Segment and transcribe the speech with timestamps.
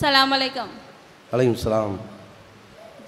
[0.00, 0.70] அஸ்ஸலாமு அலைக்கும்
[1.32, 1.96] அலைக்கும் சலாம்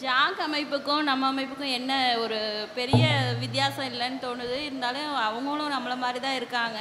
[0.00, 2.38] ஜாக் அமைப்புக்கும் நம்ம அமைப்புக்கும் என்ன ஒரு
[2.75, 3.04] பெரிய
[3.38, 6.81] வித்தியாசம் இல்லைன்னு தோணுது இருந்தாலும் அவங்களும் நம்மள மாதிரி தான் இருக்காங்க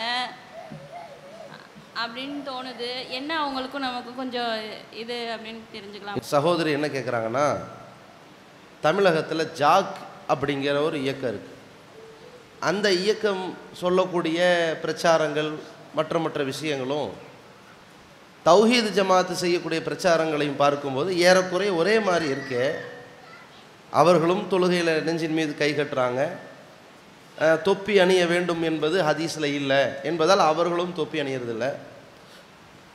[2.02, 4.52] அப்படின்னு தோணுது என்ன அவங்களுக்கும் நமக்கும் கொஞ்சம்
[4.96, 7.48] இது அப்படின்னு தெரிஞ்சுக்கலாம் சகோதரி என்ன கேட்குறாங்கன்னா
[8.84, 9.98] தமிழகத்தில் ஜாக்
[10.30, 11.58] அப்படிங்கிற ஒரு இயக்கம் இருக்குது
[12.64, 13.44] அந்த இயக்கம்
[13.78, 14.42] சொல்லக்கூடிய
[14.84, 15.52] பிரச்சாரங்கள்
[15.94, 17.12] மற்ற மற்ற விஷயங்களும்
[18.48, 22.66] தௌஹீது ஜமாத்து செய்யக்கூடிய பிரச்சாரங்களையும் பார்க்கும்போது ஏறக்குறைய ஒரே மாதிரி இருக்கே.
[24.00, 26.22] அவர்களும் தொழுகையில் நெஞ்சின் மீது கை கட்டுறாங்க.
[27.68, 29.82] தொப்பி அணிய வேண்டும் என்பது ஹதீஸில் இல்லை.
[30.10, 31.72] என்பதால் அவர்களும் தொப்பி அணியறதில்லை.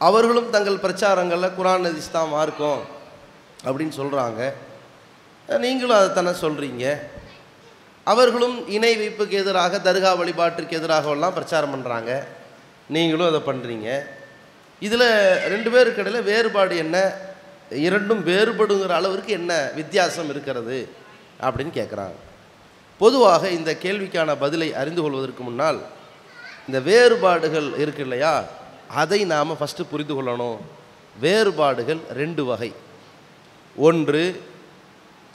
[0.00, 2.82] அவர்களும் தங்கள் பிரச்சாரங்களில் குரான் ஹதீஸ் தான் மார்க்கும்
[3.66, 4.40] அப்படின்னு சொல்கிறாங்க
[5.48, 6.84] நீங்களும் அதை தானே சொல்கிறீங்க
[8.06, 12.12] அவர்களும் இணை வைப்புக்கு எதிராக தர்கா வழிபாட்டிற்கு எதிராகவெல்லாம் பிரச்சாரம் பண்ணுறாங்க
[12.94, 13.88] நீங்களும் அதை பண்ணுறீங்க
[14.80, 17.12] இதில் ரெண்டு பேருக்கு இடையில் வேறுபாடு என்ன?
[17.70, 20.88] இரண்டும் வேறுபடுங்கிற அளவிற்கு என்ன வித்தியாசம் இருக்கிறது
[21.40, 22.18] அப்படின்னு கேட்குறாங்க
[22.98, 25.82] பொதுவாக இந்த கேள்விக்கான பதிலை அறிந்து கொள்வதற்கு முன்னால்
[26.66, 28.44] இந்த வேறுபாடுகள் இருக்கு இல்லையா?
[28.88, 30.58] அதை நாம் ஃபஸ்ட்டு புரிந்து கொள்ளணும்.
[31.20, 32.72] வேறுபாடுகள் ரெண்டு வகை.
[33.76, 34.42] ஒன்று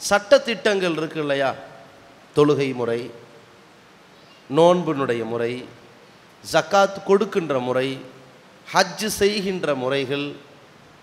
[0.10, 1.56] சட்டத்திட்டங்கள் இருக்கு இல்லையா?
[2.36, 3.12] தொழுகை முறை
[4.56, 5.66] நோன்பினுடைய முறை
[6.52, 8.00] ஜக்காத் கொடுக்கின்ற முறை
[8.74, 10.32] ஹஜ்ஜு செய்கின்ற முறைகள்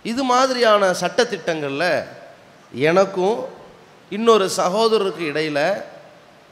[0.02, 2.05] இது மாதிரியான சட்டத்திட்டங்களில்
[2.72, 3.47] எனக்கும்
[4.10, 5.83] இன்னொரு சகோதரருக்கு இடையில்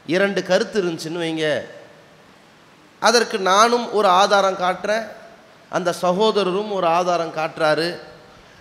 [0.05, 1.61] இரண்டு கருத்து இருந்துச்சுன்னு வைங்க.
[2.99, 5.07] அதற்கு நானும் ஒரு ஆதாரம் காட்டுறேன்
[5.69, 7.99] அந்த சகோதரரும் ஒரு ஆதாரம் காட்டுறாரு.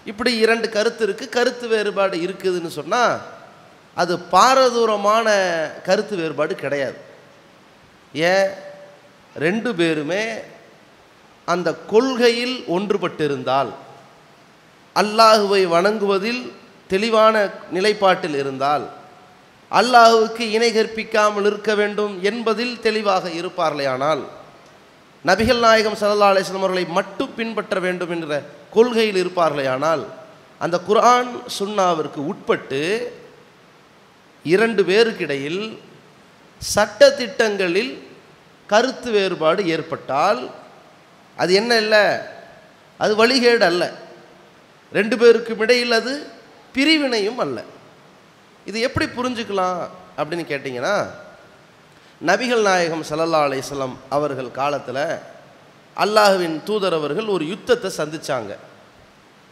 [0.04, 3.20] இப்படி இரண்டு கருத்து இருக்குது கருத்து வேறுபாடு இருக்குதுன்னு சொன்னால்
[3.94, 5.32] அது பாரதூரமான
[5.82, 6.96] கருத்து வேறுபாடு கிடையாது.
[8.12, 8.50] ஏன்?
[9.36, 10.40] ரெண்டு பேருமே
[11.48, 13.70] அந்த கொள்கையில் ஒன்றுபட்டிருந்தால்
[14.96, 16.42] அல்லாஹுவை வணங்குவதில்
[16.90, 17.34] தெளிவான
[17.70, 18.84] நிலைப்பாட்டில் இருந்தால்
[19.72, 24.22] அல்லாஹுவுக்கு இணை கற்பிக்காமல் இருக்க வேண்டும் என்பதில் தெளிவாக இருப்பார்களேயானால்
[25.24, 28.34] நபிகள் நாயகம் சல்லா அலிஸ்லாம் அவர்களை மட்டும் பின்பற்ற வேண்டும் என்ற
[28.74, 30.04] கொள்கையில் இருப்பார்களேயானால்
[30.60, 32.82] அந்த குரான் சுன்னாவிற்கு உட்பட்டு
[34.44, 35.62] இரண்டு பேருக்கிடையில்
[36.62, 37.92] சட்டத்திட்டங்களில்
[38.68, 40.40] கருத்து வேறுபாடு ஏற்பட்டால்
[41.36, 42.04] அது என்ன இல்லை?
[42.98, 43.92] அது வழிகேடு அல்ல.
[44.92, 46.26] ரெண்டு பேருக்கும் இடையில் அது
[46.74, 47.62] பிரிவினையும் அல்ல.
[48.64, 51.10] இது எப்படி புரிஞ்சுக்கலாம் அப்படின்னு கேட்டிங்கன்னா
[52.26, 55.18] நபிகள் நாயகம் சல்லல்லா அலைஹி அவர்கள் காலத்தில்
[55.96, 58.56] அல்லாஹுவின் தூதர் அவர்கள் ஒரு யுத்தத்தை சந்தித்தாங்க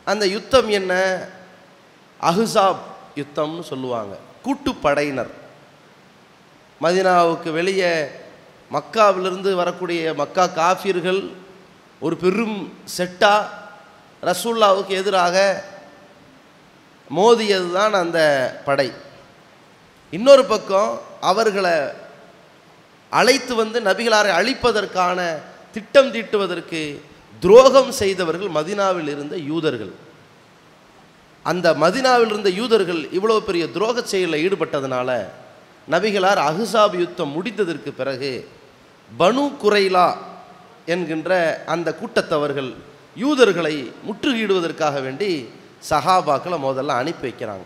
[0.05, 1.19] அந்த யுத்தம் என்ன?
[2.21, 2.79] அஹுசாப்
[3.15, 4.17] யுத்தம்னு சொல்லுவாங்க.
[4.45, 5.31] கூட்டுப்படையினர்.
[6.83, 8.07] மதினாவுக்கு வெளியே
[8.73, 11.43] மக்காவிலிருந்து வரக்கூடிய மக்கா காஃபிர்கள்
[12.05, 12.57] ஒரு பெரும்
[12.97, 13.35] செட்டா
[14.23, 15.37] ரசூல்லாவுக்கு எதிராக
[17.11, 18.21] மோதியது தான் அந்த
[18.67, 18.89] படை.
[20.17, 20.91] இன்னொரு பக்கம்
[21.31, 21.75] அவர்களை
[23.13, 25.19] அழைத்து வந்து நபிகளாரை அழிப்பதற்கான
[25.75, 26.83] திட்டம் தீட்டுவதற்கு
[27.43, 29.95] துரோகம் செய்தவர்கள் மதினாவில் இருந்த யூதர்கள்.
[31.45, 35.11] அந்த மதினாவில் இருந்த யூதர்கள் இவ்வளோ பெரிய துரோக செயலில் ஈடுபட்டதுனால
[35.89, 38.33] நபிகளார் அஹுசாப் யுத்தம் முடிந்ததற்கு பிறகு
[39.11, 40.07] பனு குரைலா
[40.93, 41.31] என்கின்ற
[41.75, 42.71] அந்த கூட்டத்தவர்கள்
[43.23, 43.75] யூதர்களை
[44.07, 45.31] முற்றுகையிடுவதற்காக வேண்டி
[45.91, 47.65] சஹாபாக்களை முதல்ல அனுப்பி வைக்கிறாங்க.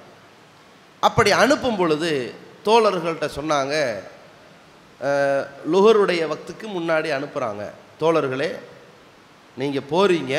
[1.03, 2.12] அப்படி அனுப்பும் பொழுது
[2.67, 3.75] தோழர்கள்ட்ட சொன்னாங்க
[5.73, 7.65] லுகருடைய வக்துக்கு முன்னாடி அனுப்புகிறாங்க
[8.01, 8.51] தோழர்களே
[9.61, 10.35] நீங்கள் போறீங்க.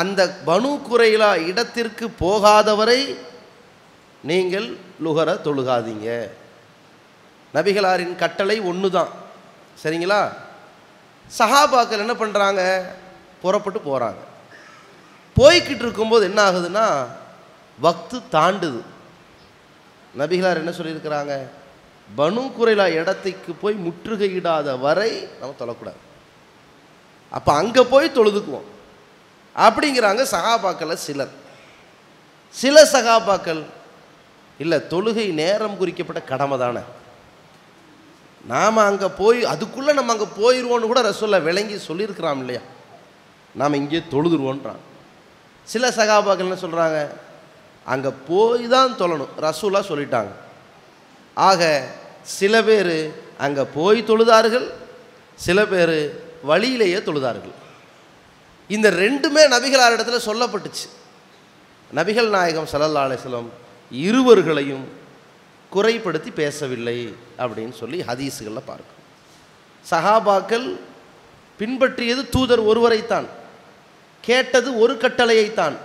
[0.00, 3.00] அந்த பனு குறையிலா இடத்திற்கு போகாதவரை
[4.30, 4.68] நீங்கள்
[5.04, 6.08] லுகரை தொழுகாதீங்க.
[7.56, 9.12] நபிகளாரின் கட்டளை ஒன்று தான்
[9.82, 10.20] சரிங்களா?
[11.38, 12.82] சஹாபாக்கள் என்ன பண்ணுறாங்க
[13.42, 14.22] புறப்பட்டு போகிறாங்க
[15.36, 17.06] போய்கிட்டு இருக்கும்போது என்ன ஆகுதுன்னா
[17.82, 18.80] வக்து தாண்டுது.
[20.18, 21.32] நபிகளார் என்ன சொல்லியிருக்கிறாங்க?
[22.16, 26.00] பனு குறைலா இடத்துக்கு போய் முற்றுகையிடாத வரை நம்ம தொழக்கூடாது.
[27.30, 28.68] அப்போ அங்கே போய் தொழுதுக்குவோம்.
[29.56, 31.28] அப்படிங்கிறாங்க சகாபாக்களில் சிலர்.
[32.48, 33.64] சில சகாபாக்கள்
[34.58, 36.80] இல்லை தொழுகை நேரம் குறிக்கப்பட்ட கடமை தானே.
[38.46, 42.60] நாம் அங்கே போய் அதுக்குள்ளே நம்ம அங்கே போயிடுவோன்னு கூட ரசூல்லா விளங்கி சொல்லியிருக்கிறான் இல்லையா?
[43.54, 44.80] நாம் இங்கே தொழுதுருவோன்றான்.
[45.64, 46.98] சில சகாபாக்கள் என்ன சொல்கிறாங்க
[47.84, 50.32] அங்கே போய் தான் தொழணும் ரசூலா சொல்லிட்டாங்க.
[51.34, 51.88] ஆக
[52.22, 52.96] சில பேர்
[53.38, 54.66] அங்கே போய் தொழுதார்கள்
[55.46, 55.96] சில பேர்
[56.42, 57.54] வழியிலேயே தொழுதார்கள்.
[58.66, 60.86] இந்த ரெண்டுமே நபிகளாரிடத்துல சொல்லப்பட்டுச்சு.
[61.94, 63.44] நபிகள் நாயகம் ஸல்லல்லாஹு
[63.90, 64.86] இருவர்களையும்
[65.76, 68.94] குறைப்படுத்தி பேசவில்லை அப்படின்னு சொல்லி ஹதீஸுகளில் பார்க்கும்
[69.90, 70.66] சஹாபாக்கள்
[71.58, 73.26] பின்பற்றியது தூதர் ஒருவரைத்தான்.
[74.20, 75.76] கேட்டது ஒரு கட்டளையைத்தான்.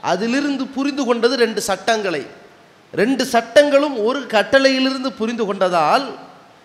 [0.00, 2.26] அதிலிருந்து புரிந்து கொண்டது ரெண்டு சட்டங்களை.
[2.92, 6.06] ரெண்டு சட்டங்களும் ஒரு கட்டளையிலிருந்து புரிந்து கொண்டதால்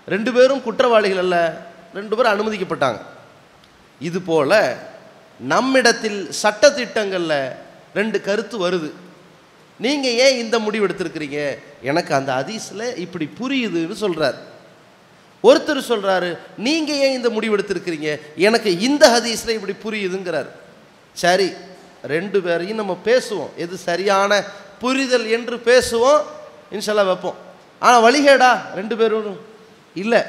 [0.05, 1.37] ரெண்டு பேரும் குற்றவாளிகள் அல்ல.
[1.93, 3.01] ரெண்டு பேரும் அனுமதிக்கப்பட்டாங்க.
[3.99, 4.77] இது போல
[5.39, 7.55] நம்மிடத்தில் சட்டத்திட்டங்களில்
[7.93, 8.91] ரெண்டு கருத்து வருது.
[9.79, 11.57] நீங்கள் ஏன் இந்த முடிவு எடுத்திருக்கிறீங்க?
[11.81, 14.37] எனக்கு அந்த ஹதீஸில் இப்படி புரியுதுன்னு சொல்கிறார்
[15.43, 18.19] ஒருத்தர் சொல்கிறாரு நீங்கள் ஏன் இந்த முடிவு எடுத்திருக்கிறீங்க?
[18.35, 20.49] எனக்கு இந்த ஹதீஸில் இப்படி புரியுதுங்கிறார்.
[21.13, 21.49] சரி
[22.03, 23.49] ரெண்டு பேரையும் நம்ம பேசுவோம்.
[23.55, 24.43] எது சரியான
[24.79, 26.21] புரிதல் என்று பேசுவோம்
[26.71, 27.37] இன்ஷல்லா வைப்போம்.
[27.79, 29.39] ஆனால் வழிகேடா ரெண்டு பேரும்?
[29.93, 30.21] இல்லை.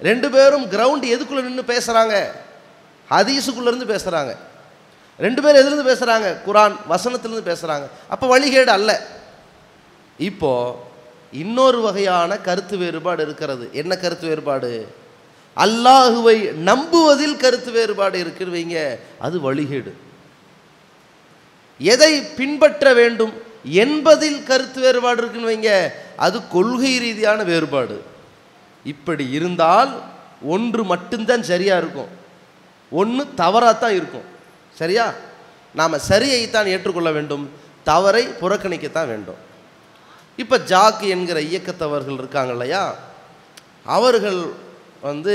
[0.00, 2.14] ரெண்டு பேரும் கிரவுண்டு எதுக்குள்ளே நின்று பேசுகிறாங்க
[3.10, 4.36] ஹதீஸுக்குள்ளேருந்து பேசுகிறாங்க
[5.18, 8.90] ரெண்டு பேரும் எதுலேருந்து பேசுகிறாங்க குரான் வசனத்திலேருந்து பேசுகிறாங்க அப்போ வழிகேடு அல்ல.
[10.16, 10.52] இப்போ
[11.32, 13.68] இன்னொரு வகையான கருத்து வேறுபாடு இருக்கிறது.
[13.72, 14.94] என்ன கருத்து வேறுபாடு?
[15.56, 19.92] அல்லாஹுவை நம்புவதில் கருத்து வேறுபாடு இருக்குன்னு வைங்க அது வழிகேடு.
[21.78, 23.32] எதை பின்பற்ற வேண்டும்?
[23.64, 28.02] என்பதில் கருத்து வேறுபாடு இருக்குன்னு வைங்க அது கொள்கை ரீதியான வேறுபாடு.
[28.84, 29.92] இப்படி இருந்தால்
[30.42, 32.08] ஒன்று மட்டும்தான் சரியாக இருக்கும்.
[32.90, 34.34] ஒன்று தவறாக தான் இருக்கும்.
[34.76, 35.12] சரியா?
[35.74, 37.50] நாம் சரியைத்தான் ஏற்றுக்கொள்ள வேண்டும்.
[37.84, 39.40] தவறை புறக்கணிக்கத்தான் வேண்டும்.
[40.36, 42.94] இப்போ ஜாக் என்கிற இயக்கத்தவர்கள் இருக்காங்க இல்லையா?
[43.84, 44.52] அவர்கள்
[45.00, 45.34] வந்து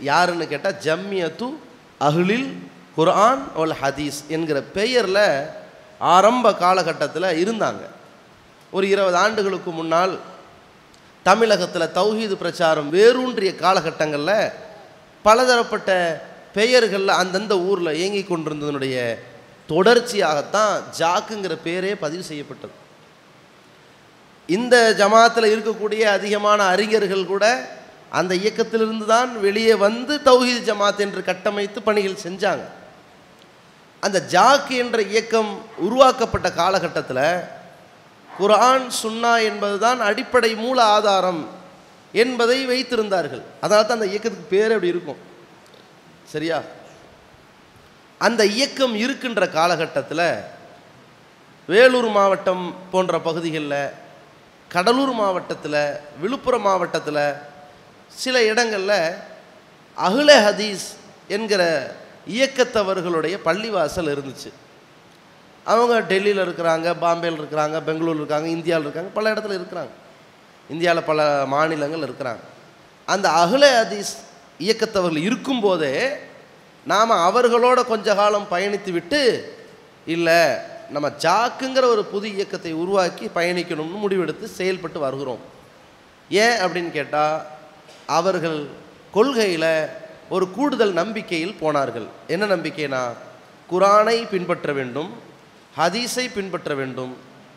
[0.00, 1.48] யாருன்னு கேட்டால் ஜம்மியத்து
[2.00, 2.48] அஹ்லில்
[2.96, 5.46] குர்ஆன் ஒல் ஹதீஸ் என்கிற பெயரில்
[5.98, 7.82] ஆரம்ப காலகட்டத்தில் இருந்தாங்க.
[8.70, 10.18] ஒரு இருபது ஆண்டுகளுக்கு முன்னால்
[11.22, 14.52] தமிழகத்தில் தௌஹீது பிரச்சாரம் வேரூன்றிய காலகட்டங்களில்
[15.22, 15.90] பலதரப்பட்ட
[16.54, 19.18] பெயர்களில் அந்தந்த ஊரில் இயங்கி கொண்டிருந்ததனுடைய
[19.68, 22.72] தொடர்ச்சியாகத்தான் ஜாக்குங்கிற பேரே பதிவு செய்யப்பட்டது.
[24.46, 27.70] இந்த ஜமாத்தில் இருக்கக்கூடிய அதிகமான அறிஞர்கள் கூட
[28.10, 32.64] அந்த இயக்கத்திலிருந்து தான் வெளியே வந்து தௌஹீத் ஜமாத் என்று கட்டமைத்து பணிகள் செஞ்சாங்க.
[34.00, 37.24] அந்த ஜாக் என்ற இயக்கம் உருவாக்கப்பட்ட காலகட்டத்தில்
[38.38, 41.48] குரான் சுன்னா என்பதுதான் அடிப்படை மூல ஆதாரம்
[42.12, 43.42] என்பதை வைத்திருந்தார்கள்.
[43.60, 45.28] அதனால் தான் அந்த இயக்கத்துக்கு பேர் அப்படி இருக்கும்.
[46.30, 46.62] சரியா?
[48.18, 50.26] அந்த இயக்கம் இருக்கின்ற காலகட்டத்தில்
[51.66, 53.90] வேலூர் மாவட்டம் போன்ற பகுதிகளில்
[54.68, 57.22] கடலூர் மாவட்டத்தில் விழுப்புரம் மாவட்டத்தில்
[58.08, 59.14] சில இடங்களில்
[59.94, 60.86] அகில ஹதீஸ்
[61.28, 61.62] என்கிற
[62.28, 64.50] இயக்கத்தவர்களுடைய பள்ளிவாசல் இருந்துச்சு.
[65.64, 69.94] அவங்க டெல்லியில் இருக்கிறாங்க பாம்பேயில் இருக்கிறாங்க பெங்களூர் இருக்காங்க இந்தியாவில் இருக்காங்க பல இடத்துல இருக்கிறாங்க.
[70.70, 72.44] இந்தியாவில் பல மாநிலங்கள் இருக்கிறாங்க.
[73.06, 74.14] அந்த அகில ஹதீஸ்
[74.60, 75.94] இயக்கத்தவர்கள் இருக்கும்போதே
[76.86, 79.22] நாம் அவர்களோட கொஞ்ச காலம் பயணித்து விட்டு
[80.14, 80.42] இல்லை
[80.94, 85.42] நம்ம ஜாக்குங்கிற ஒரு புது இயக்கத்தை உருவாக்கி பயணிக்கணும்னு முடிவெடுத்து செயல்பட்டு வருகிறோம்.
[86.28, 87.46] ஏன் அப்படின்னு கேட்டால்
[88.06, 88.60] அவர்கள்
[89.12, 89.72] கொள்கையில்
[90.28, 92.06] ஒரு கூடுதல் நம்பிக்கையில் போனார்கள்.
[92.26, 93.02] என்ன நம்பிக்கைனா
[93.72, 95.10] குரானை பின்பற்ற வேண்டும்
[95.78, 97.12] ஹதீஸை பின்பற்ற வேண்டும்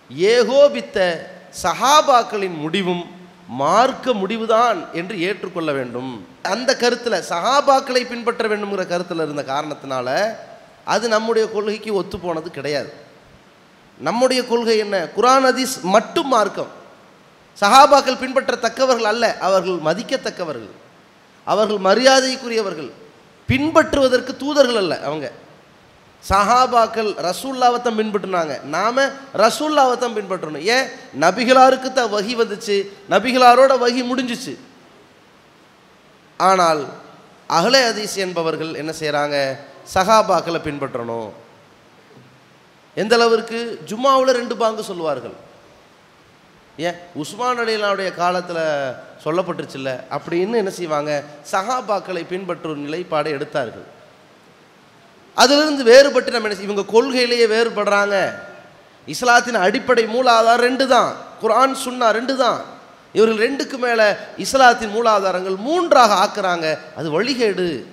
[0.09, 0.97] ஏகோபித்த
[1.63, 3.03] சஹாபாக்களின் முடிவும்
[3.47, 6.27] மார்க்க முடிவுதான் என்று ஏற்றுக்கொள்ள வேண்டும்.
[6.41, 10.35] அந்த கருத்தில் சஹாபாக்களை பின்பற்ற வேண்டும்ங்கிற கருத்தில் இருந்த காரணத்தினால
[10.85, 12.93] அது நம்முடைய கொள்கைக்கு ஒத்து போனது கிடையாது.
[13.97, 15.07] நம்முடைய கொள்கை என்ன?
[15.17, 16.67] குரான் அதிஸ் மட்டும் மார்க்கம்.
[17.61, 20.69] சஹாபாக்கள் பின்பற்றத்தக்கவர்கள் அல்ல அவர்கள் மதிக்கத்தக்கவர்கள்.
[21.45, 22.91] அவர்கள் மரியாதைக்குரியவர்கள்.
[23.47, 25.31] பின்பற்றுவதற்கு தூதர்கள் அல்ல அவங்க.
[26.29, 28.61] சஹாபாக்கள் ரசூல்லாவைத்தான் பின்பற்றினாங்க.
[28.61, 29.05] நாம
[29.37, 30.61] ரசூல்லாவைத்தான் பின்பற்றணும்.
[30.61, 30.87] ஏன்?
[31.19, 32.87] நபிகளாருக்கு தான் வகி வந்துச்சு.
[33.09, 34.57] நபிகளாரோட வகி முடிஞ்சிச்சு.
[36.37, 36.85] ஆனால்
[37.47, 39.57] அகல அதிசி என்பவர்கள் என்ன செய்கிறாங்க
[39.93, 41.29] சஹாபாக்களை பின்பற்றணும்.
[42.95, 43.81] எந்த அளவிற்கு?
[43.87, 45.33] ஜும்மாவில் ரெண்டு பாங்கு சொல்லுவார்கள்.
[46.77, 46.95] ஏன்?
[47.13, 48.93] உஸ்மான் அலிலாவுடைய காலத்தில்
[49.23, 51.23] சொல்லப்பட்டுருச்சுல்ல அப்படின்னு என்ன செய்வாங்க?
[51.51, 53.92] சஹாபாக்களை பின்பற்றும் நிலைப்பாடை எடுத்தார்கள்.
[55.33, 58.33] அதிலிருந்து வேறுபட்டு நம்ம என்ன இவங்க கொள்கையிலேயே வேறுபடுறாங்க.
[59.05, 61.15] இஸ்லாத்தின் அடிப்படை மூலாதாரம் ரெண்டு தான்.
[61.41, 62.61] குரான் சுன்னா ரெண்டு தான்.
[63.13, 66.77] இவர்கள் ரெண்டுக்கு மேலே இஸ்லாத்தின் மூலாதாரங்கள் மூன்றாக ஆக்குறாங்க.
[66.95, 67.83] அது வழிகேடு.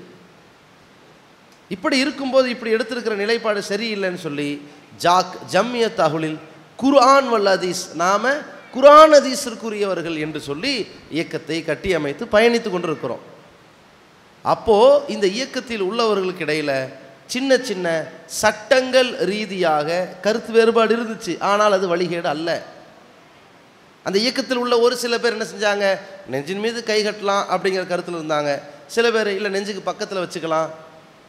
[1.69, 6.39] இப்படி இருக்கும்போது இப்படி எடுத்திருக்கிற நிலைப்பாடு சரியில்லைன்னு சொல்லி ஜாக் ஜம்மியத் அகுலில்
[6.77, 8.29] குர்ஆன் வல் அதீஸ் நாம
[8.75, 13.21] குரான் அதீஸிற்குரியவர்கள் என்று சொல்லி இயக்கத்தை கட்டியமைத்து பயணித்து கொண்டிருக்கிறோம்.
[14.43, 16.89] அப்போது இந்த இயக்கத்தில் உள்ளவர்களுக்கு இடையில்
[17.33, 17.87] சின்ன சின்ன
[18.43, 19.89] சட்டங்கள் ரீதியாக
[20.25, 21.35] கருத்து வேறுபாடு இருந்துச்சு.
[21.53, 22.49] ஆனால் அது வழிகேடு அல்ல.
[24.07, 25.87] அந்த இயக்கத்தில் உள்ள ஒரு சில பேர் என்ன செஞ்சாங்க?
[26.27, 28.53] நெஞ்சின் மீது கை கட்டலாம் அப்படிங்கிற கருத்தில் இருந்தாங்க.
[28.87, 30.71] சில பேர் இல்லை நெஞ்சுக்கு பக்கத்தில் வச்சுக்கலாம்.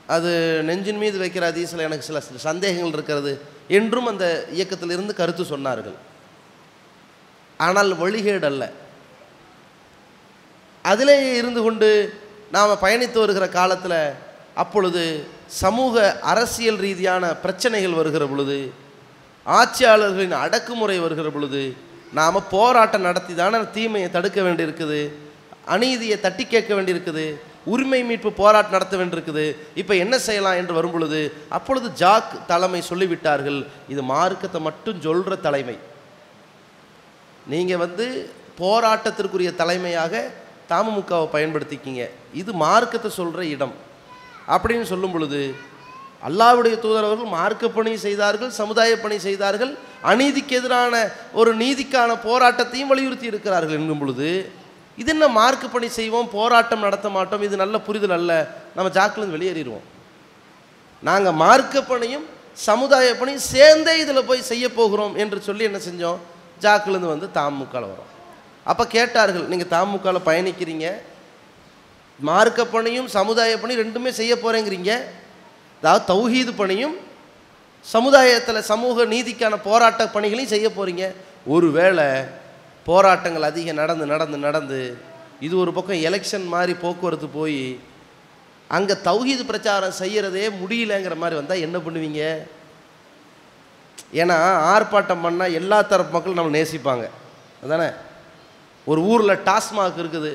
[0.07, 0.31] அது
[0.63, 3.33] நெஞ்சின் மீது வைக்கிற அதிசல எனக்கு சில சில சந்தேகங்கள் இருக்கிறது
[3.67, 4.25] என்றும் அந்த
[4.57, 5.97] இயக்கத்தில் இருந்து கருத்து சொன்னார்கள்.
[7.57, 8.63] ஆனால் வழிகேடு அல்ல.
[10.85, 11.89] அதிலேயே இருந்து கொண்டு
[12.51, 13.99] நாம் பயணித்து வருகிற காலத்தில்
[14.55, 15.03] அப்பொழுது
[15.59, 15.95] சமூக
[16.31, 18.57] அரசியல் ரீதியான பிரச்சனைகள் வருகிற பொழுது
[19.45, 21.63] ஆட்சியாளர்களின் அடக்குமுறை வருகிற பொழுது
[22.19, 24.99] நாம் போராட்டம் நடத்தி தானே தீமையை தடுக்க வேண்டியிருக்குது
[25.73, 27.25] அநீதியை தட்டி கேட்க வேண்டியிருக்குது
[27.73, 29.45] உரிமை மீட்பு போராட்டம் நடத்த வேண்டியிருக்குது
[29.81, 31.19] இப்போ என்ன செய்யலாம் என்று வரும் பொழுது
[31.57, 33.59] அப்பொழுது ஜாக் தலைமை சொல்லிவிட்டார்கள்
[33.93, 35.77] இது மார்க்கத்தை மட்டும் சொல்கிற தலைமை.
[37.51, 38.05] நீங்கள் வந்து
[38.61, 40.23] போராட்டத்திற்குரிய தலைமையாக
[40.71, 42.03] தாமமுகவை பயன்படுத்திக்கிங்க.
[42.41, 43.75] இது மார்க்கத்தை சொல்கிற இடம்.
[44.47, 45.41] அப்படின்னு சொல்லும் பொழுது
[46.27, 49.71] அல்லாவுடைய தூதர் அவர்கள் மார்க்க பணி செய்தார்கள் சமுதாய பணி செய்தார்கள்
[50.11, 50.95] அநீதிக்கு எதிரான
[51.39, 54.29] ஒரு நீதிக்கான போராட்டத்தையும் வலியுறுத்தி இருக்கிறார்கள் என்கும் பொழுது
[54.97, 58.31] இது என்ன மார்க்க பணி செய்வோம் போராட்டம் நடத்த மாட்டோம் இது நல்ல புரிதல் அல்ல
[58.75, 59.85] நம்ம ஜாக்கிலிருந்து வெளியேறிடுவோம்.
[61.03, 62.25] நாங்கள் மார்க்க பணியும்
[62.67, 66.19] சமுதாய பணியும் சேர்ந்தே இதில் போய் செய்ய போகிறோம் என்று சொல்லி என்ன செஞ்சோம்?
[66.61, 68.11] ஜாக்கிலேருந்து வந்து தாமுக்கால் வரோம்.
[68.65, 70.87] அப்போ கேட்டார்கள் நீங்கள் தாமுக்கால் பயணிக்கிறீங்க
[72.27, 74.91] மார்க்க பணியும் சமுதாய பணி ரெண்டுமே செய்ய போகிறேங்கிறீங்க
[75.83, 76.95] அதாவது தௌஹீது பணியும்
[77.85, 81.05] சமுதாயத்தில் சமூக நீதிக்கான போராட்ட பணிகளையும் செய்ய போகிறீங்க
[81.45, 82.07] ஒருவேளை
[82.85, 84.79] போராட்டங்கள் அதிகம் நடந்து நடந்து நடந்து
[85.45, 87.61] இது ஒரு பக்கம் எலெக்ஷன் மாதிரி போக்குவரத்து போய்
[88.77, 92.21] அங்கே தௌஹீது பிரச்சாரம் செய்கிறதே முடியலங்கிற மாதிரி வந்தால் என்ன பண்ணுவீங்க?
[94.21, 94.37] ஏன்னா
[94.73, 97.05] ஆர்ப்பாட்டம் பண்ணால் எல்லா தரப்பு மக்களும் நம்ம நேசிப்பாங்க.
[97.63, 97.89] அதானே?
[98.87, 100.31] ஒரு ஊரில் டாஸ்மாக் இருக்குது.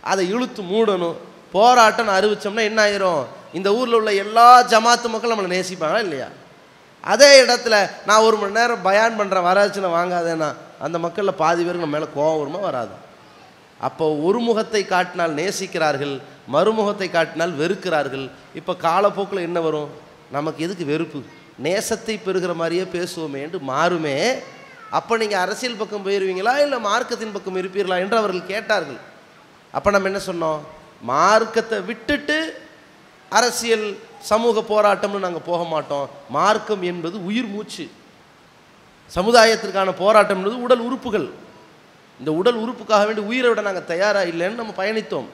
[0.00, 1.16] அதை இழுத்து மூடணும்.
[1.54, 3.22] போராட்டம்னு அறிவித்தோம்னா என்ன ஆயிரும்?
[3.58, 6.28] இந்த ஊரில் உள்ள எல்லா ஜமாத்து மக்களும் நம்மளை நேசிப்பாங்களா இல்லையா?
[7.04, 7.74] அதே இடத்துல
[8.08, 10.48] நான் ஒரு மணி நேரம் பயான் பண்ணுறேன் வராச்சுன்னு வாங்காதேன்னா
[10.86, 12.94] அந்த மக்களில் பாதி பேருக்கு நம்ம மேலே கோவம் வருமா வராது?
[13.86, 16.14] அப்போ ஒரு முகத்தை காட்டினால் நேசிக்கிறார்கள்
[16.54, 18.26] மறுமுகத்தை காட்டினால் வெறுக்கிறார்கள்.
[18.58, 19.90] இப்போ காலப்போக்கில் என்ன வரும்?
[20.36, 21.20] நமக்கு எதுக்கு வெறுப்பு?
[21.66, 24.16] நேசத்தை பெறுகிற மாதிரியே பேசுவோமே என்று மாறுமே.
[24.98, 27.96] அப்போ நீங்கள் அரசியல் பக்கம் போயிடுவீங்களா இல்லை மார்க்கத்தின் பக்கம் இருப்பீர்களா?
[28.04, 29.00] என்று அவர்கள் கேட்டார்கள்.
[29.76, 30.60] அப்போ நம்ம என்ன சொன்னோம்?
[31.00, 32.62] மார்க்கத்தை விட்டுட்டு
[33.28, 36.10] அரசியல் சமூக போராட்டம்னு நாங்கள் போக மாட்டோம்.
[36.28, 37.90] மார்க்கம் என்பது உயிர் மூச்சு.
[39.14, 41.30] சமுதாயத்திற்கான போராட்டம் என்பது உடல் உறுப்புகள்.
[42.18, 45.24] இந்த உடல் உறுப்புக்காக வேண்டி உயிரை விட நாங்கள் தயாராக இல்லைன்னு நம்ம பயணித்தோம்.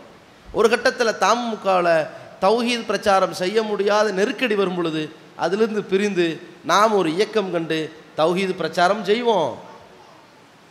[0.52, 2.06] ஒரு கட்டத்தில் தமுகவில்
[2.40, 9.04] தௌஹீத் பிரச்சாரம் செய்ய முடியாத நெருக்கடி வரும் பொழுது அதிலிருந்து பிரிந்து நாம் ஒரு இயக்கம் கண்டு தௌஹீத் பிரச்சாரம்
[9.04, 9.58] செய்வோம்.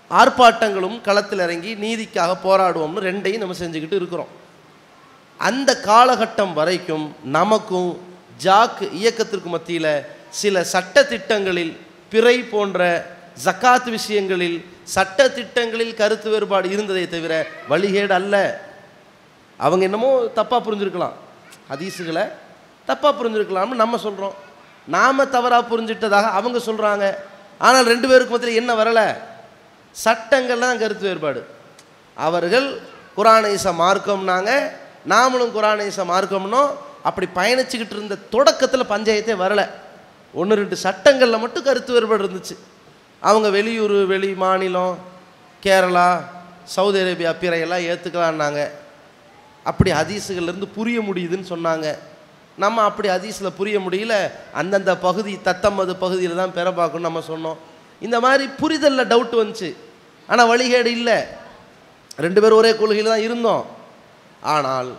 [0.09, 4.41] ஆர்ப்பாட்டங்களும் களத்தில் இறங்கி நீதிக்காக போராடுவோம்னு ரெண்டையும் நம்ம செஞ்சுக்கிட்டு இருக்கிறோம்.
[5.37, 7.99] அந்த காலகட்டம் வரைக்கும் நமக்கும்
[8.37, 13.05] ஜாக் இயக்கத்திற்கு மத்தியில் சில சட்ட திட்டங்களில் பிறை போன்ற
[13.43, 18.61] ஜக்காத் விஷயங்களில் சட்ட திட்டங்களில் கருத்து வேறுபாடு இருந்ததை தவிர வழிகேடு அல்ல.
[19.57, 21.13] அவங்க என்னமோ தப்பாக புரிஞ்சிருக்கலாம்.
[21.69, 22.29] ஹதீஸுகளை
[22.87, 24.33] தப்பாக புரிஞ்சிருக்கலாம்னு நம்ம சொல்கிறோம்
[24.87, 27.15] நாம் தவறாக புரிஞ்சிட்டதாக அவங்க சொல்கிறாங்க
[27.57, 29.17] ஆனால் ரெண்டு பேருக்கு மத்தியில் என்ன வரலை?
[30.05, 31.47] சட்டங்கள்லாம் கருத்து வேறுபாடு.
[32.15, 32.79] அவர்கள்
[33.17, 34.51] குரானேச மார்க்கம்னாங்க
[35.11, 36.63] நாமளும் குரானேச மார்க்கம்னோ
[37.07, 39.65] அப்படி பயணிச்சுக்கிட்டு இருந்த தொடக்கத்தில் பஞ்சாயத்தே வரலை.
[40.33, 42.55] ஒன்று ரெண்டு சட்டங்களில் மட்டும் கருத்து வேறுபாடு இருந்துச்சு.
[43.21, 44.95] அவங்க வெளியூர் வெளி மாநிலம்
[45.63, 46.07] கேரளா
[46.75, 48.61] சவுதி அரேபியா பிறையெல்லாம் ஏற்றுக்கலான்னாங்க
[49.69, 51.87] அப்படி ஹதீஸுகள்லேருந்து புரிய முடியுதுன்னு சொன்னாங்க.
[52.63, 54.15] நம்ம அப்படி ஹதீஸில் புரிய முடியல.
[54.59, 57.59] அந்தந்த பகுதி தத்தம்மது பகுதியில் தான் பெற பார்க்கணும் நம்ம சொன்னோம்.
[58.05, 59.69] இந்த மாதிரி புரிதலில் டவுட் வந்துச்சு.
[60.29, 61.17] ஆனால் வழிகேடு இல்லை.
[62.25, 63.63] ரெண்டு பேரும் ஒரே கொள்கையில் தான் இருந்தோம்.
[64.43, 64.89] ஆனால்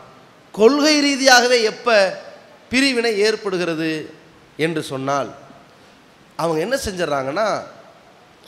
[0.54, 1.96] கொள்கை ரீதியாகவே எப்போ
[2.70, 4.16] பிரிவினை ஏற்படுகிறது
[4.56, 5.30] என்று சொன்னால்
[6.36, 7.48] அவங்க என்ன செஞ்சிடறாங்கன்னா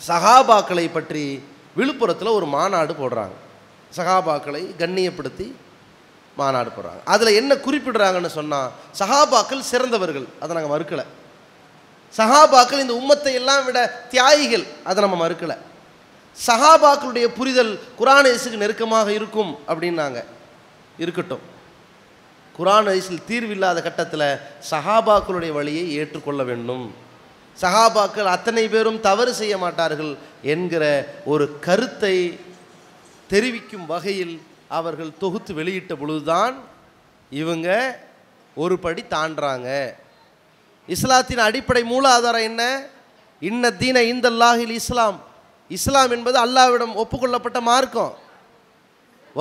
[0.08, 1.42] சகாபாக்களை பற்றி
[1.76, 3.36] விழுப்புரத்தில் ஒரு மாநாடு போடுறாங்க.
[3.96, 5.54] சகாபாக்களை கண்ணியப்படுத்தி
[6.36, 7.02] மாநாடு போடுறாங்க.
[7.04, 10.26] அதில் என்ன குறிப்பிடுறாங்கன்னு சொன்னால் சகாபாக்கள் சிறந்தவர்கள்.
[10.40, 11.04] அதை நாங்கள் மறுக்கலை.
[12.16, 13.78] சகாபாக்கள் இந்த உம்மத்தை எல்லாம் விட
[14.10, 14.66] தியாகிகள்.
[14.84, 15.56] அதை நம்ம மறுக்கலை.
[16.46, 20.24] சகாபாக்களுடைய புரிதல் குரானேசுக்கு நெருக்கமாக இருக்கும் அப்படின்னாங்க.
[20.98, 21.44] இருக்கட்டும்.
[22.58, 26.94] குரான் ஹதீஸில் தீர்வில்லாத கட்டத்தில் சஹாபாக்களுடைய வழியை ஏற்றுக்கொள்ள வேண்டும்.
[27.60, 30.84] சஹாபாக்கள் அத்தனை பேரும் தவறு செய்ய மாட்டார்கள் என்கிற
[31.24, 32.40] ஒரு கருத்தை
[33.28, 36.54] தெரிவிக்கும் வகையில் அவர்கள் தொகுத்து வெளியிட்ட பொழுதுதான்
[37.30, 37.68] இவங்க
[38.54, 39.94] ஒரு படி தாண்டுறாங்க
[40.88, 42.86] இஸ்லாத்தின் அடிப்படை மூலாதாரம் என்ன?
[43.40, 45.18] இன்ன தீன இந்தல்லாஹில் இஸ்லாம்.
[45.68, 48.14] இஸ்லாம் என்பது அல்லாவிடம் ஒப்புக்கொள்ளப்பட்ட மார்க்கம்.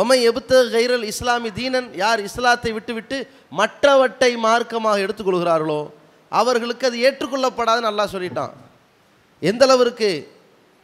[0.02, 3.18] ஒமை எபுத்த கைரல் இஸ்லாமி தீனன் யார் இஸ்லாத்தை விட்டுவிட்டு
[3.60, 5.82] மற்றவற்றை மார்க்கமாக எடுத்துக்கொள்கிறார்களோ
[6.32, 8.54] அவர்களுக்கு அது ஏற்றுக்கொள்ளப்படாதுன்னு நல்லா சொல்லிட்டான்.
[9.50, 10.10] எந்த அளவிற்கு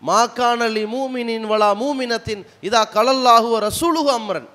[0.09, 4.47] மாக்கானலி மூமினின் வளா மூமினத்தின் இதா கலல்லாகுவ ரசூலுகு அம்ரன்.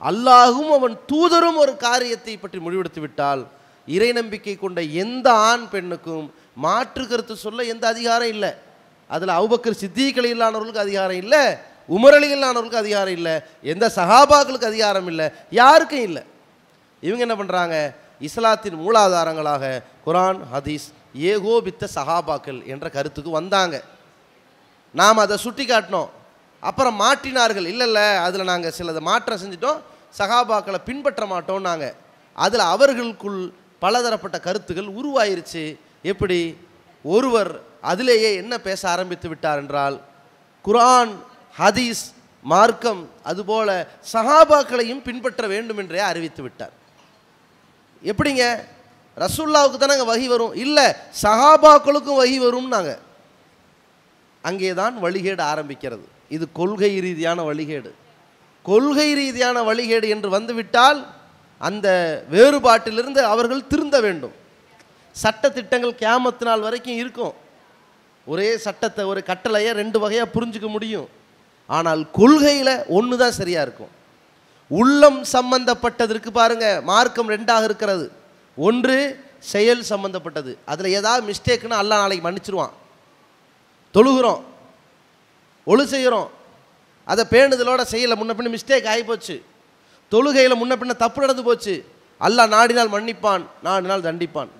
[0.00, 3.42] அல்லாஹும் அவன் தூதரும் ஒரு காரியத்தை பற்றி முடிவெடுத்து விட்டால்
[3.88, 6.26] இறை நம்பிக்கை கொண்ட எந்த ஆண் பெண்ணுக்கும்
[6.64, 8.52] மாற்று கருத்து சொல்ல எந்த அதிகாரம் இல்லை.
[9.10, 11.44] அதில் அவுபக்கர் சித்திகளையில்லானவர்களுக்கு அதிகாரம் இல்லை.
[11.88, 13.40] உமரலிகளானவர்களுக்கு அதிகாரம் இல்லை.
[13.62, 15.30] எந்த சகாபாக்களுக்கு அதிகாரம் இல்லை.
[15.50, 16.22] யாருக்கும் இல்லை.
[17.00, 23.82] இவங்க என்ன பண்ணுறாங்க இஸ்லாத்தின் மூலாதாரங்களாக குரான் ஹதீஸ் ஏகோபித்த சஹாபாக்கள் என்ற கருத்துக்கு வந்தாங்க.
[24.92, 26.08] நாம் அதை சுட்டி காட்டினோம்.
[26.60, 27.66] அப்புறம் மாற்றினார்கள்.
[27.66, 29.80] இல்லைல்ல அதில் நாங்கள் சிலதை மாற்றம் செஞ்சிட்டோம்.
[30.18, 31.94] சகாபாக்களை பின்பற்ற மாட்டோம் நாங்கள்
[32.34, 35.78] அதில் அவர்களுக்குள் பலதரப்பட்ட கருத்துகள் உருவாயிருச்சு.
[36.02, 36.56] எப்படி?
[37.02, 40.00] ஒருவர் அதிலேயே என்ன பேச ஆரம்பித்து விட்டார் என்றால்
[40.64, 41.10] குரான்
[41.58, 42.02] ஹதீஸ்
[42.42, 46.72] மார்க்கம் அதுபோல சஹாபாக்களையும் பின்பற்ற வேண்டும் என்றே அறிவித்து விட்டார்.
[48.04, 48.44] எப்படிங்க?
[49.16, 50.54] ரசுல்லாவுக்கு தானே வகி வரும்.
[50.54, 50.86] இல்லை
[51.22, 52.98] சஹாபாக்களுக்கும் வகி வரும்னாங்க.
[54.42, 56.04] அங்கே தான் வழிகேடு ஆரம்பிக்கிறது.
[56.28, 57.90] இது கொள்கை ரீதியான வழிகேடு.
[58.62, 61.06] கொள்கை ரீதியான வழிகேடு என்று வந்துவிட்டால்
[61.58, 61.88] அந்த
[62.30, 64.32] வேறுபாட்டிலிருந்து அவர்கள் திருந்த வேண்டும்.
[65.12, 67.34] சட்ட திட்டங்கள் கேமத்து நாள் வரைக்கும் இருக்கும்.
[68.26, 71.08] ஒரே சட்டத்தை ஒரு கட்டளையை ரெண்டு வகையாக புரிஞ்சுக்க முடியும்.
[71.76, 73.92] ஆனால் கொள்கையில் ஒன்று தான் சரியாக இருக்கும்.
[74.80, 78.06] உள்ளம் சம்பந்தப்பட்டதற்கு பாருங்க மார்க்கம் ரெண்டாக இருக்கிறது.
[78.66, 78.96] ஒன்று
[79.52, 80.52] செயல் சம்பந்தப்பட்டது.
[80.72, 82.74] அதில் ஏதாவது மிஸ்டேக்குன்னா அல்லாஹ் நாளைக்கு மன்னிச்சிருவான்.
[83.94, 84.42] தொழுகிறோம்.
[85.72, 86.28] ஒழு செய்கிறோம்.
[87.12, 89.36] அதை பேணுதலோட செய்யலை முன்ன பின்ன மிஸ்டேக் ஆகிப்போச்சு
[90.12, 91.74] தொழுகையில் முன்ன பின்ன தப்பு நடந்து போச்சு.
[92.26, 94.50] அல்லாஹ் நாடினால் மன்னிப்பான் நாடினால் தண்டிப்பான்.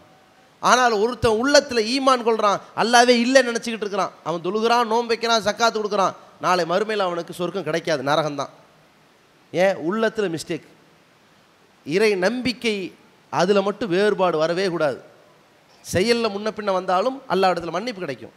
[0.70, 4.12] ஆனால் ஒருத்தன் உள்ளத்தில் ஈமான் கொள்கிறான் அல்லாவே இல்லைன்னு நினச்சிக்கிட்டு இருக்கிறான்.
[4.28, 6.14] அவன் தொழுகிறான் நோன்பு வைக்கிறான் சக்காத்து கொடுக்குறான்.
[6.42, 8.52] நாளை மறுமையில் அவனுக்கு சொர்க்கம் கிடைக்காது நரகம்தான்.
[9.52, 9.74] ஏன்?
[9.74, 10.66] உள்ளத்தில் மிஸ்டேக்
[11.84, 12.94] இறை நம்பிக்கை
[13.30, 15.02] அதில் மட்டும் வேறுபாடு வரவே கூடாது.
[15.80, 18.32] செயலில் முன்ன பின்ன வந்தாலும் அல்லா இடத்துல மன்னிப்பு கிடைக்கும்.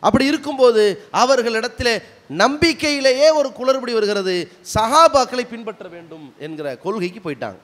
[0.00, 2.02] அப்படி இருக்கும்போது அவர்களிடத்தில்
[2.38, 4.52] நம்பிக்கையிலேயே ஒரு குளறுபடி வருகிறது.
[4.74, 7.60] சஹாபாக்களை பின்பற்ற வேண்டும் என்கிற கொள்கைக்கு போயிட்டாங்க.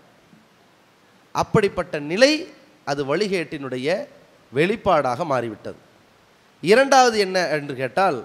[1.32, 2.48] அப்படிப்பட்ட நிலை
[2.84, 4.06] அது வழிகேட்டினுடைய
[4.54, 5.76] வெளிப்பாடாக மாறிவிட்டது.
[6.60, 8.24] இரண்டாவது என்ன என்று கேட்டால்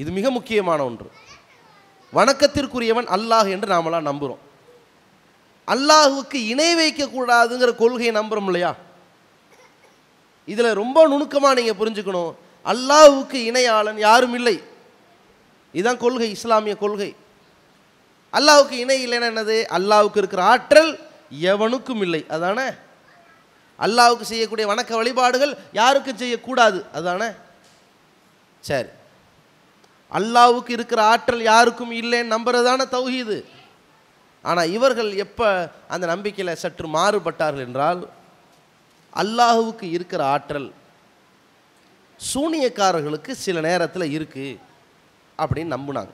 [0.00, 1.08] இது மிக முக்கியமான ஒன்று.
[2.18, 4.42] வணக்கத்திற்குரியவன் அல்லாஹ் என்று நாமெல்லாம் நம்புகிறோம்
[5.74, 8.70] அல்லாஹுவுக்கு இணை வைக்கக்கூடாதுங்கிற கொள்கையை நம்புகிறோம் இல்லையா?
[10.52, 12.32] இதில் ரொம்ப நுணுக்கமாக நீங்கள் புரிஞ்சுக்கணும்.
[12.72, 14.56] அல்லாஹுவுக்கு இணையாளன் யாரும் இல்லை.
[15.72, 17.10] இதுதான் கொள்கை இஸ்லாமிய கொள்கை.
[18.32, 19.58] அல்லாஹுக்கு இணை இல்லைன்னா என்னது?
[19.78, 20.92] அல்லாஹுக்கு இருக்கிற ஆற்றல்
[21.52, 22.22] எவனுக்கும் இல்லை.
[22.36, 22.68] அதானே?
[23.78, 26.84] அல்லாஹுக்கு செய்யக்கூடிய வணக்க வழிபாடுகள் யாருக்கும் செய்யக்கூடாது.
[26.92, 27.30] அதானே?
[28.60, 28.90] சரி.
[30.18, 33.38] அல்லாவுக்கு இருக்கிற ஆற்றல் யாருக்கும் இல்லைன்னு நம்புறதான தௌஹீது.
[34.44, 35.48] ஆனால் இவர்கள் எப்போ
[35.94, 38.00] அந்த நம்பிக்கையில் சற்று மாறுபட்டார்கள் என்றால்
[39.22, 40.68] அல்லாஹுவுக்கு இருக்கிற ஆற்றல்
[42.20, 44.58] சூனியக்காரர்களுக்கு சில நேரத்தில் இருக்குது
[45.38, 46.12] அப்படின்னு நம்புனாங்க.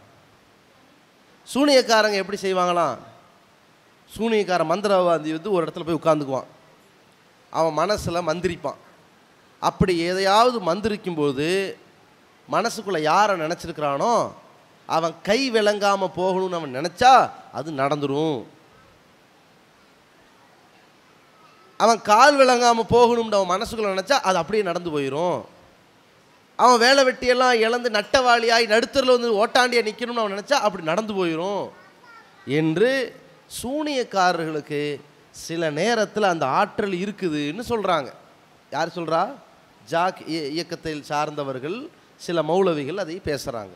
[1.48, 2.96] சூனியக்காரங்க எப்படி செய்வாங்களாம்?
[4.10, 6.50] சூனியக்கார மந்திரவாதி வந்து ஒரு இடத்துல போய் உட்காந்துக்குவான்
[7.52, 8.80] அவன் மனசில் மந்திரிப்பான்.
[9.62, 11.48] அப்படி எதையாவது மந்திரிக்கும்போது
[12.48, 14.12] மனசுக்குள்ளே யாரை நினச்சிருக்கிறானோ
[14.88, 17.12] அவன் கை விளங்காமல் போகணும்னு அவன் நினச்சா
[17.52, 18.36] அது நடந்துடும்
[21.80, 25.38] அவன் கால் விளங்காமல் போகணும்னு அவன் மனசுக்குள்ளே நினச்சா அது அப்படியே நடந்து போயிடும்
[26.58, 31.64] அவன் வேலை வெட்டியெல்லாம் இழந்து நட்டவாளியாய் நடுத்தரில் வந்து ஓட்டாண்டியாக நிற்கணும்னு அவன் நினச்சா அப்படி நடந்து போயிடும்
[32.52, 32.90] என்று
[33.60, 34.80] சூனியக்காரர்களுக்கு
[35.40, 38.08] சில நேரத்தில் அந்த ஆற்றல் இருக்குதுன்னு சொல்கிறாங்க
[38.72, 39.20] யார் சொல்கிறா
[39.88, 41.76] ஜாக் இய- இயக்கத்தில் சார்ந்தவர்கள்
[42.16, 43.74] சில மௌலவிகள் அதை பேசுகிறாங்க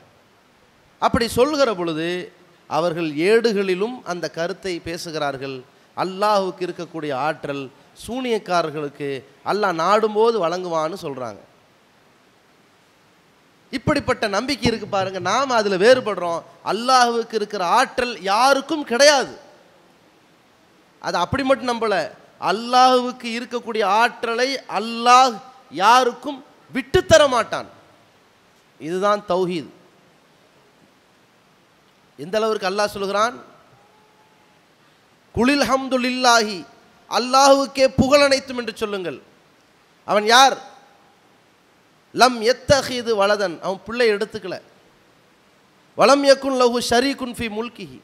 [0.98, 2.33] அப்படி சொல்கிற பொழுது
[2.66, 5.62] அவர்கள் ஏடுகளிலும் அந்த கருத்தை பேசுகிறார்கள்.
[5.96, 7.70] அல்லாஹுக்கு இருக்கக்கூடிய ஆற்றல்
[8.07, 9.09] சூனியக்காரர்களுக்கு
[9.44, 11.40] அல்லாஹ் நாடும்போது வழங்குவான்னு சொல்கிறாங்க
[13.72, 15.18] இப்படிப்பட்ட நம்பிக்கை இருக்கு பாருங்க.
[15.18, 16.42] நாம் அதில் வேறுபடுறோம்.
[16.64, 19.35] அல்லாஹுவுக்கு இருக்கிற ஆற்றல் யாருக்கும் கிடையாது.
[21.00, 22.03] அது அப்படி மட்டும் நம்பலை.
[22.40, 24.48] அல்லாஹுவுக்கு இருக்கக்கூடிய ஆற்றலை
[24.79, 25.35] அல்லாஹ்
[25.70, 27.68] யாருக்கும் விட்டுத்தர மாட்டான்.
[28.81, 29.71] இதுதான் தௌஹீத்.
[32.16, 33.45] எந்த அளவிற்கு அல்லாஹ் சொல்கிறான்
[35.33, 36.66] குளில் ஹம்துலில்லாஹி
[37.09, 39.23] அல்லாஹுக்கே புகழ் அனைத்தும் என்று சொல்லுங்கள்.
[40.05, 40.57] அவன் யார்?
[42.14, 43.61] லம் எத்தஹீது வலதன்.
[43.61, 44.61] அவன் பிள்ளை எடுத்துக்கல.
[45.97, 48.01] வலம் யக்குன் லஹு ஷரீகுன் ஃபி முல்கிஹி.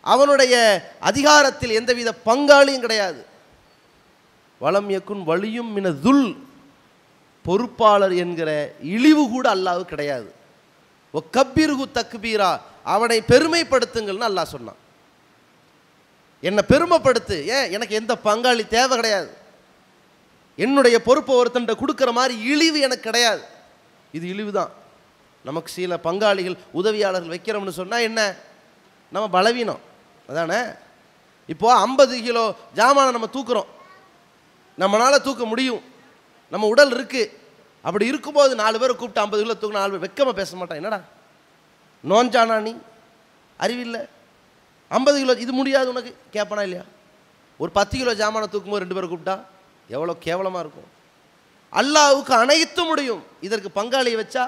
[0.00, 0.54] அவனுடைய
[1.00, 3.26] அதிகாரத்தில் எந்தவித பங்காளியும் கிடையாது.
[4.58, 6.46] வலம் யக்குன் வலியும் மின துல்
[7.42, 10.34] பொறுப்பாளர் என்கிற இழிவு கூட அல்லாஹ் கிடையாது.
[11.10, 14.80] ஓ கப்பீருகு தக்பீரா அவனை பெருமைப்படுத்துங்கள்னு அல்லாஹ் சொன்னான்.
[16.40, 17.72] என்னை பெருமைப்படுத்து ஏன்?
[17.72, 19.30] எனக்கு எந்த பங்காளி தேவை கிடையாது.
[20.56, 23.42] என்னுடைய பொறுப்பை ஒருத்தன்ட்ட கொடுக்குற மாதிரி இழிவு எனக்கு கிடையாது.
[24.12, 24.70] இது இழிவு தான்
[25.44, 28.34] நமக்கு சில பங்காளிகள் உதவியாளர்கள் வைக்கிறோம்னு சொன்னால் என்ன?
[29.12, 29.80] நம்ம பலவீனம்.
[30.28, 30.60] அதானே?
[31.46, 33.66] இப்போது ஐம்பது கிலோ ஜாமானை நம்ம தூக்குறோம்.
[34.78, 35.82] நம்மளால் தூக்க முடியும்.
[36.52, 37.30] நம்ம உடல் இருக்குது
[37.86, 40.80] அப்படி இருக்கும்போது நாலு பேரை கூப்பிட்டு ஐம்பது கிலோ தூக்க நாலு பேர் வெக்கமாக பேச மாட்டான்.
[40.80, 41.00] என்னடா?
[42.10, 42.72] நோஞ்சானா நீ?
[43.64, 44.02] அறிவில்லை.
[44.96, 46.12] ஐம்பது கிலோ இது முடியாது உனக்கு?
[46.36, 46.84] கேட்பானா இல்லையா?
[47.62, 49.36] ஒரு பத்து கிலோ ஜாமானை தூக்கும்போது ரெண்டு பேரை கூப்பிட்டா
[49.94, 50.90] எவ்வளோ கேவலமாக இருக்கும்.
[51.80, 53.22] அல்லாவுக்கு அனைத்தும் முடியும்.
[53.46, 54.44] இதற்கு பங்காளியை வச்சா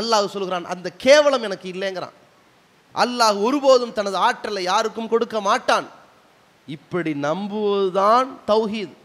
[0.00, 2.16] அல்லாஹ் சொல்கிறான் அந்த கேவலம் எனக்கு இல்லைங்கிறான்.
[2.94, 5.86] அல்லாஹ் ஒருபோதும் தனது ஆற்றலை யாருக்கும் கொடுக்க மாட்டான்.
[6.76, 8.96] இப்படி நம்புவதுதான் தௌஹீத்.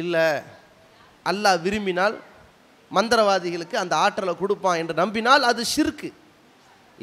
[0.00, 0.28] இல்லை
[1.30, 2.16] அல்லாஹ் விரும்பினால்
[2.96, 6.10] மந்திரவாதிகளுக்கு அந்த ஆற்றலை கொடுப்பான் என்று நம்பினால் அது ஷிர்க்கு.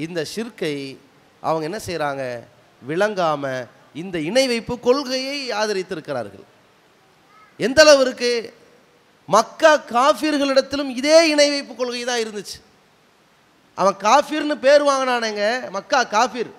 [0.06, 0.76] இந்த ஷிர்க்கை
[1.48, 2.24] அவங்க என்ன செய்கிறாங்க
[2.82, 3.68] விளங்காமல்
[4.02, 6.46] இந்த இணை வைப்பு கொள்கையை ஆதரித்திருக்கிறார்கள்.
[7.60, 8.52] எந்த இருக்குது
[9.36, 12.58] மக்கா காஃபிர்களிடத்திலும் இதே இணை வைப்பு கொள்கை தான் இருந்துச்சு.
[13.78, 15.44] அவன் காஃபிர்னு பேர் வாங்கினானேங்க
[15.78, 16.52] மக்கா காஃபிர்.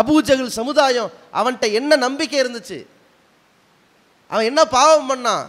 [0.00, 2.78] அபூஜகல் சமுதாயம் அவன்கிட்ட என்ன நம்பிக்கை இருந்துச்சு?
[4.30, 5.46] அவன் என்ன பாவம் பண்ணான்?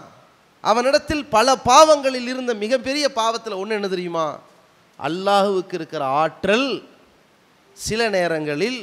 [0.69, 4.27] அவனிடத்தில் பல பாவங்களில் இருந்த மிகப்பெரிய பாவத்தில் ஒன்று என்ன தெரியுமா?
[4.99, 6.69] அல்லாஹுவுக்கு இருக்கிற ஆற்றல்
[7.77, 8.80] சில நேரங்களில்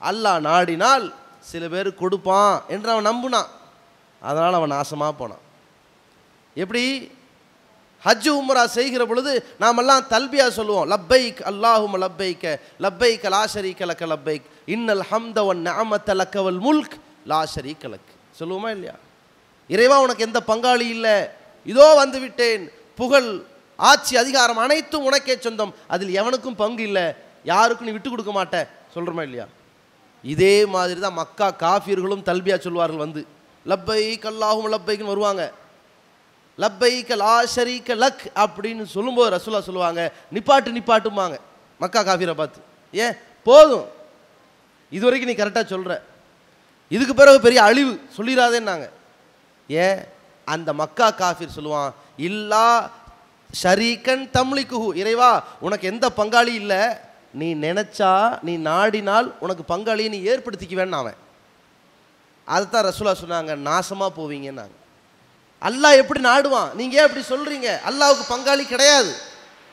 [0.00, 1.06] அல்லாஹ் நாடினால்
[1.50, 3.50] சில பேர் கொடுப்பான் என்று அவன் நம்புனான்.
[4.22, 5.44] அதனால் அவன் நாசமாக போனான்.
[6.56, 6.84] எப்படி?
[8.06, 12.44] ஹஜ் உம்ரா செய்கிற பொழுது நாமெல்லாம் தல்பியா சொல்லுவோம் லப்பைக் அல்லாஹும் லப்பைக்க
[12.84, 16.96] லப்பைக் லாஷரி கலக்க லப்பைக் இன்னல் ஹம்தவன் நாமத்த லக்கவல் முல்க்
[17.32, 18.96] லாஷரி கலக் சொல்லுவோமா இல்லையா?
[19.68, 21.16] இறைவா உனக்கு எந்த பங்காளி இல்லை?
[21.64, 22.70] இதோ வந்து விட்டேன்.
[22.94, 23.42] புகழ்
[23.76, 25.74] ஆட்சி அதிகாரம் அனைத்தும் உனக்கே சொந்தம்.
[25.86, 27.12] அதில் எவனுக்கும் பங்கு இல்லை.
[27.44, 28.68] யாருக்கும் நீ விட்டு கொடுக்க மாட்ட.
[28.94, 29.46] சொல்கிறோமா இல்லையா?
[30.22, 33.26] இதே மாதிரி தான் மக்கா காஃபியர்களும் தல்பியா சொல்வார்கள் வந்து.
[33.66, 35.52] லப்பை கல்லாகும் லப்பைக்குன்னு வருவாங்க.
[36.58, 40.12] லப்பை லா ஷரீக்க லக் அப்படின்னு சொல்லும்போது ரசூலா சொல்லுவாங்க.
[40.32, 41.36] நிப்பாட்டு நிப்பாட்டுமாங்க
[41.78, 42.60] மக்கா காஃபிரை பார்த்து.
[42.92, 43.14] ஏன்?
[43.44, 43.86] போதும்.
[44.90, 46.02] இது வரைக்கும் நீ கரெக்டாக சொல்கிற
[46.88, 48.00] இதுக்கு பிறகு பெரிய அழிவு.
[48.16, 48.90] சொல்லிடாதேன்னாங்க
[49.68, 49.98] ஏன்?
[50.44, 52.90] அந்த மக்கா காஃபிர் சொல்லுவான் இல்லா
[53.62, 56.82] ஷரீக்கன் தம்லிக்குஹு இறைவா உனக்கு எந்த பங்காளி இல்லை?
[57.32, 61.14] நீ நினைச்சா நீ நாடினால் உனக்கு பங்காளியை நீ ஏற்படுத்திக்குவேன்னு அவன்.
[62.44, 64.76] அதைத்தான் ரசூலா சொன்னாங்க நாசமாக போவீங்கன்னாங்க.
[65.62, 66.74] அல்லாஹ் எப்படி நாடுவான்?
[66.74, 69.14] நீங்கள் ஏன் இப்படி சொல்கிறீங்க அல்லாவுக்கு பங்காளி கிடையாது.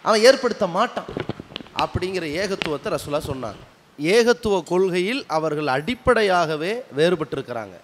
[0.01, 1.05] அவன் ஏற்படுத்த மாட்டான்.
[1.77, 3.62] அப்படிங்கிற ஏகத்துவத்தை ரசூலா சொன்னாங்க.
[3.99, 7.75] ஏகத்துவ கொள்கையில் அவர்கள் அடிப்படையாகவே வேறுபட்டிருக்கிறாங்க.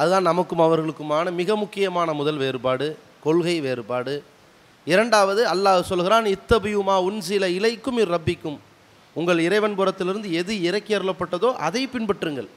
[0.00, 2.86] அதுதான் நமக்கும் அவர்களுக்குமான மிக முக்கியமான முதல் வேறுபாடு
[3.24, 4.14] கொள்கை வேறுபாடு.
[4.92, 8.58] இரண்டாவது அல்லாஹ் சொல்கிறான் இத்தபியுமா உன் சில இலைக்கும் ரப்பிக்கும்
[9.18, 12.48] உங்கள் இறைவன் புறத்திலிருந்து எது இறக்கி அருளப்பட்டதோ அதை பின்பற்றுங்கள்.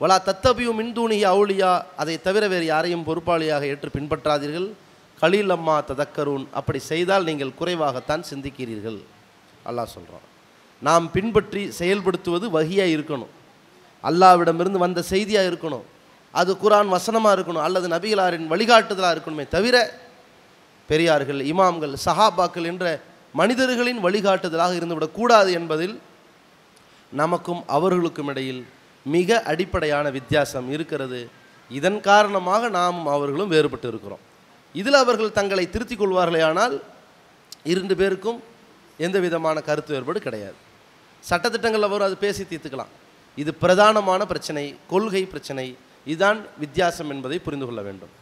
[0.00, 1.70] வலா தத்தபியு மின்தூணி அவுளியா
[2.02, 4.68] அதை தவிர வேறு யாரையும் பொறுப்பாளியாக ஏற்று பின்பற்றாதீர்கள்.
[5.22, 6.44] கலீல் அம்மா ததக்கரூன்.
[6.58, 8.98] அப்படி செய்தால் நீங்கள் குறைவாகத்தான் சிந்திக்கிறீர்கள்.
[9.68, 10.26] அல்லாஹ் சொல்கிறான்
[10.86, 13.32] நாம் பின்பற்றி செயல்படுத்துவது வகியாக இருக்கணும்.
[14.08, 15.84] அல்லாவிடமிருந்து வந்த செய்தியாக இருக்கணும்.
[16.40, 19.76] அது குரான் வசனமாக இருக்கணும் அல்லது நபிகளாரின் வழிகாட்டுதலாக இருக்கணுமே தவிர
[20.88, 22.84] பெரியார்கள் இமாம்கள் சஹாபாக்கள் என்ற
[23.40, 25.96] மனிதர்களின் வழிகாட்டுதலாக இருந்துவிடக்கூடாது என்பதில்
[27.20, 28.62] நமக்கும் அவர்களுக்கும் இடையில்
[29.14, 31.20] மிக அடிப்படையான வித்தியாசம் இருக்கிறது.
[31.70, 34.22] இதன் காரணமாக நாமும் அவர்களும் வேறுபட்டு இருக்கிறோம்.
[34.80, 36.74] இதில் அவர்கள் தங்களை திருத்திக் கொள்வார்களே ஆனால்
[37.72, 38.38] இரண்டு பேருக்கும்
[39.06, 40.58] எந்த விதமான கருத்து வேறுபாடு கிடையாது.
[41.30, 42.92] சட்டத்திட்டங்களில் வரும் அது பேசி தீர்த்துக்கலாம்.
[43.42, 45.66] இது பிரதானமான பிரச்சனை கொள்கை பிரச்சனை
[46.12, 48.14] இதுதான் வித்தியாசம் என்பதை புரிந்து கொள்ள வேண்டும்.